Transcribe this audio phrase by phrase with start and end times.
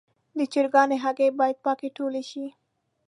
[0.37, 2.45] د چرګانو هګۍ باید پاکې ټولې شي.